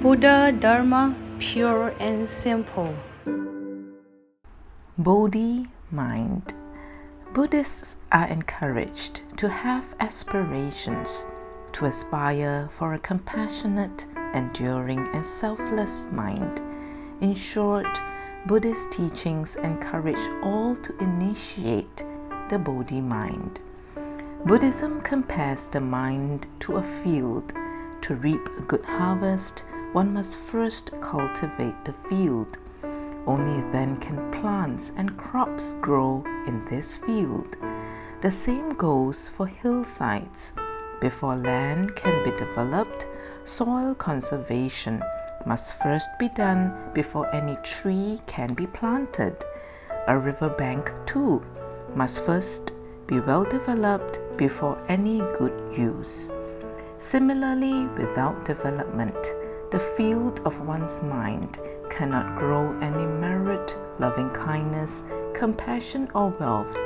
[0.00, 2.94] Buddha Dharma pure and simple.
[4.96, 6.54] Bodhi mind.
[7.34, 11.26] Buddhists are encouraged to have aspirations,
[11.72, 16.62] to aspire for a compassionate, enduring, and selfless mind.
[17.20, 18.00] In short,
[18.46, 22.04] Buddhist teachings encourage all to initiate
[22.48, 23.60] the Bodhi mind.
[24.44, 27.52] Buddhism compares the mind to a field.
[28.02, 32.58] To reap a good harvest, one must first cultivate the field.
[33.26, 37.56] Only then can plants and crops grow in this field.
[38.20, 40.52] The same goes for hillsides.
[41.00, 43.06] Before land can be developed,
[43.44, 45.02] soil conservation
[45.46, 49.44] must first be done before any tree can be planted.
[50.08, 51.42] A riverbank, too,
[51.94, 52.72] must first
[53.06, 56.30] be well developed before any good use.
[56.98, 59.34] Similarly, without development,
[59.70, 61.58] the field of one's mind
[61.90, 66.76] cannot grow any merit, loving kindness, compassion, or wealth.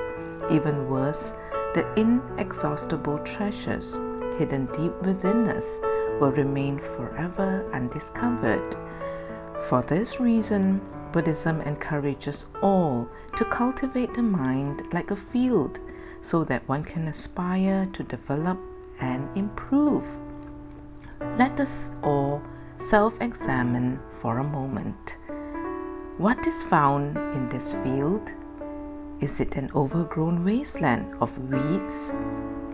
[0.51, 1.33] Even worse,
[1.75, 3.99] the inexhaustible treasures
[4.37, 5.79] hidden deep within us
[6.21, 8.75] will remain forever undiscovered.
[9.69, 10.81] For this reason,
[11.13, 15.79] Buddhism encourages all to cultivate the mind like a field
[16.21, 18.59] so that one can aspire to develop
[19.01, 20.07] and improve.
[21.39, 22.43] Let us all
[22.83, 25.19] self examine for a moment.
[26.19, 28.33] What is found in this field?
[29.21, 32.13] Is it an overgrown wasteland of weeds?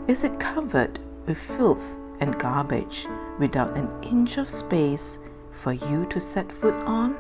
[0.07, 3.07] Is it covered with filth and garbage
[3.39, 5.19] without an inch of space
[5.51, 7.15] for you to set foot on?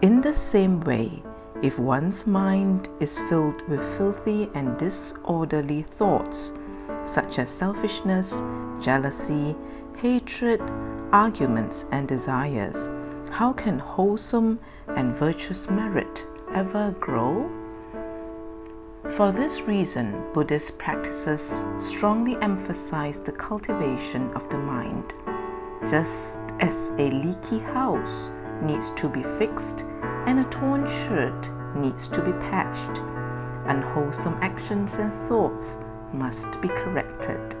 [0.00, 1.24] In the same way,
[1.60, 6.54] if one's mind is filled with filthy and disorderly thoughts,
[7.04, 8.42] such as selfishness,
[8.80, 9.56] jealousy,
[9.96, 10.60] hatred,
[11.12, 12.88] arguments, and desires,
[13.30, 17.50] how can wholesome and virtuous merit ever grow?
[19.16, 25.12] For this reason, Buddhist practices strongly emphasize the cultivation of the mind.
[25.88, 28.30] Just as a leaky house
[28.62, 29.84] needs to be fixed
[30.26, 33.00] and a torn shirt needs to be patched,
[33.66, 35.78] unwholesome actions and thoughts
[36.12, 37.56] must be corrected.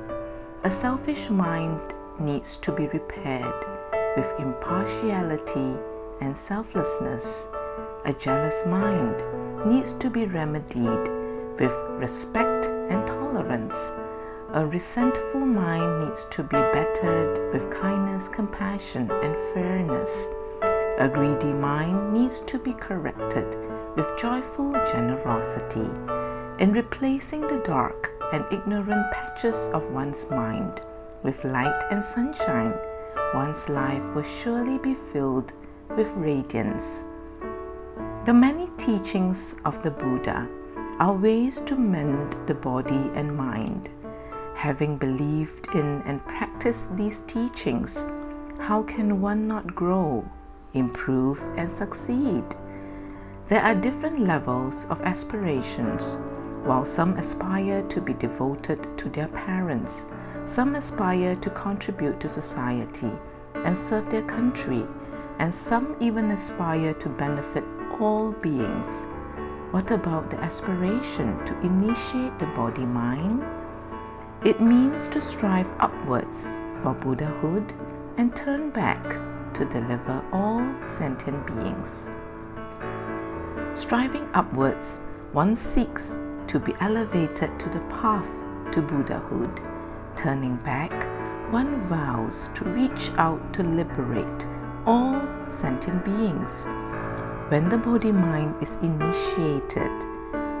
[0.64, 1.94] A selfish mind
[2.24, 3.66] needs to be repaired
[4.16, 5.76] with impartiality
[6.20, 7.48] and selflessness.
[8.04, 9.22] A jealous mind
[9.66, 11.08] needs to be remedied
[11.58, 13.90] with respect and tolerance.
[14.52, 20.28] A resentful mind needs to be bettered with kindness, compassion, and fairness.
[20.98, 23.56] A greedy mind needs to be corrected
[23.96, 25.90] with joyful generosity.
[26.58, 30.82] In replacing the dark and ignorant patches of one's mind
[31.22, 32.74] with light and sunshine,
[33.34, 35.52] one's life will surely be filled
[35.96, 37.04] with radiance.
[38.24, 40.48] The many teachings of the Buddha
[40.98, 43.90] are ways to mend the body and mind.
[44.54, 48.06] Having believed in and practiced these teachings,
[48.58, 50.24] how can one not grow,
[50.74, 52.44] improve, and succeed?
[53.48, 56.18] There are different levels of aspirations.
[56.64, 60.06] While some aspire to be devoted to their parents,
[60.44, 63.10] some aspire to contribute to society
[63.54, 64.86] and serve their country,
[65.40, 67.64] and some even aspire to benefit
[67.98, 69.06] all beings.
[69.72, 73.44] What about the aspiration to initiate the Bodhi mind?
[74.44, 77.74] It means to strive upwards for Buddhahood
[78.18, 79.02] and turn back
[79.54, 82.08] to deliver all sentient beings.
[83.74, 85.00] Striving upwards,
[85.32, 86.20] one seeks
[86.52, 88.28] to be elevated to the path
[88.70, 89.62] to Buddhahood.
[90.14, 90.92] Turning back,
[91.50, 94.46] one vows to reach out to liberate
[94.84, 96.66] all sentient beings.
[97.48, 99.90] When the Bodhi mind is initiated,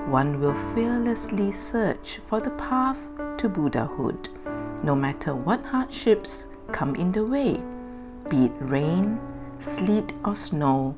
[0.08, 4.30] one will fearlessly search for the path to Buddhahood,
[4.82, 7.62] no matter what hardships come in the way,
[8.30, 9.20] be it rain,
[9.58, 10.96] sleet, or snow,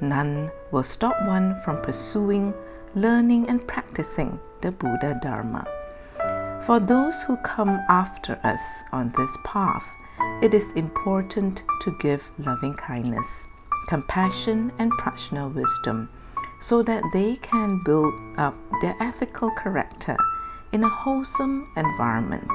[0.00, 2.54] none will stop one from pursuing,
[2.96, 5.66] learning, and practicing the Buddha Dharma.
[6.64, 9.86] For those who come after us on this path,
[10.42, 13.46] it is important to give loving kindness,
[13.88, 16.08] compassion, and prajna wisdom
[16.58, 20.16] so that they can build up their ethical character
[20.72, 22.50] in a wholesome environment.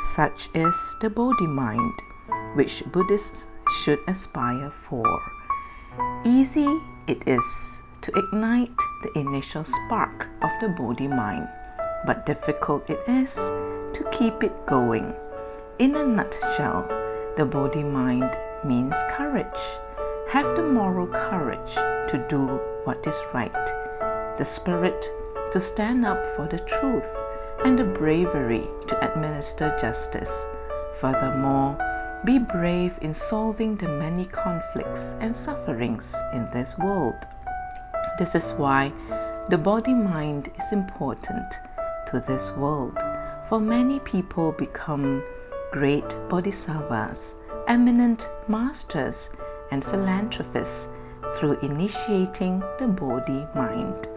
[0.00, 1.92] Such is the Bodhi mind,
[2.54, 3.48] which Buddhists
[3.82, 5.20] should aspire for.
[6.24, 11.48] Easy it is to ignite the initial spark of the Bodhi mind,
[12.06, 13.36] but difficult it is
[13.92, 15.14] to keep it going.
[15.78, 16.86] In a nutshell,
[17.36, 19.78] the Bodhi mind means courage.
[20.30, 23.66] Have the moral courage to do what is right,
[24.36, 25.04] the spirit
[25.52, 27.08] to stand up for the truth,
[27.64, 30.46] and the bravery to administer justice.
[31.00, 31.76] Furthermore,
[32.24, 37.26] be brave in solving the many conflicts and sufferings in this world.
[38.18, 38.92] This is why
[39.48, 41.54] the Bodhi mind is important
[42.08, 42.98] to this world,
[43.48, 45.22] for many people become
[45.70, 47.36] great bodhisattvas,
[47.68, 49.30] eminent masters,
[49.70, 50.88] and philanthropists
[51.36, 54.08] through initiating the Bodhi mind.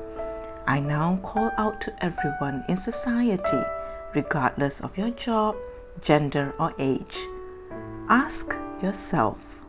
[0.65, 3.62] I now call out to everyone in society,
[4.15, 5.56] regardless of your job,
[6.01, 7.19] gender, or age.
[8.09, 9.62] Ask yourself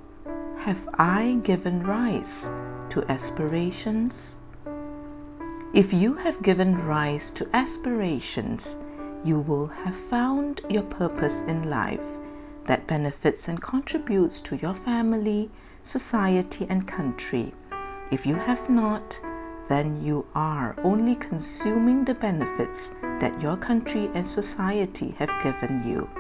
[0.57, 2.49] Have I given rise
[2.93, 4.39] to aspirations?
[5.73, 8.77] If you have given rise to aspirations,
[9.25, 12.05] you will have found your purpose in life
[12.67, 15.51] that benefits and contributes to your family,
[15.83, 17.55] society, and country.
[18.11, 19.19] If you have not,
[19.69, 22.91] then you are only consuming the benefits
[23.21, 26.11] that your country and society have given you.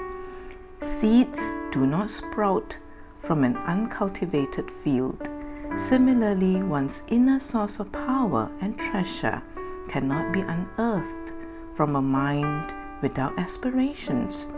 [0.80, 2.78] Seeds do not sprout
[3.18, 5.28] from an uncultivated field.
[5.76, 9.42] Similarly, one's inner source of power and treasure
[9.88, 11.32] cannot be unearthed
[11.74, 14.48] from a mind without aspirations.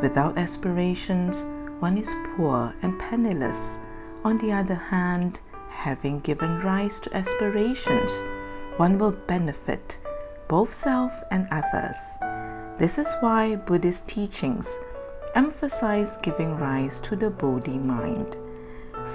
[0.00, 1.46] Without aspirations,
[1.80, 3.80] one is poor and penniless.
[4.24, 8.22] On the other hand, having given rise to aspirations,
[8.76, 9.98] one will benefit
[10.48, 11.96] both self and others.
[12.78, 14.78] This is why Buddhist teachings
[15.34, 18.36] emphasize giving rise to the Bodhi mind,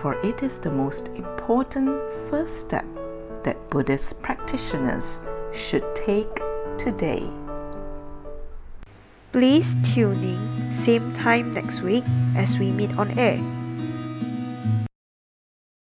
[0.02, 1.90] for it is the most important
[2.30, 2.86] first step
[3.44, 5.22] that Buddhist practitioners
[5.54, 6.42] should take
[6.78, 7.30] today.
[9.32, 12.04] Please tune in same time next week
[12.36, 13.40] as we meet on air.